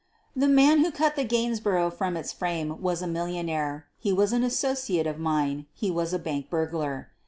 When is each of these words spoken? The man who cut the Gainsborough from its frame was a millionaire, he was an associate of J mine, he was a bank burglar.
The 0.35 0.47
man 0.47 0.79
who 0.79 0.89
cut 0.89 1.15
the 1.15 1.23
Gainsborough 1.23 1.91
from 1.91 2.17
its 2.17 2.31
frame 2.33 2.81
was 2.81 3.03
a 3.03 3.07
millionaire, 3.07 3.85
he 3.99 4.11
was 4.11 4.33
an 4.33 4.43
associate 4.43 5.05
of 5.05 5.17
J 5.17 5.21
mine, 5.21 5.67
he 5.75 5.91
was 5.91 6.11
a 6.11 6.17
bank 6.17 6.49
burglar. 6.49 7.09